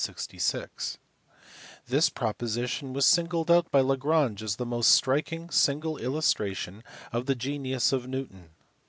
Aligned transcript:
66): 0.03 0.97
this 1.85 2.09
proposition 2.09 2.91
was 2.91 3.05
singled 3.05 3.51
out 3.51 3.69
by 3.69 3.81
Lagrange 3.81 4.41
as 4.41 4.55
the 4.55 4.65
most 4.65 4.89
striking 4.91 5.51
single 5.51 5.97
illustration 5.99 6.83
of 7.13 7.27
the 7.27 7.35
genius 7.35 7.93
of 7.93 8.07
Newton. 8.07 8.49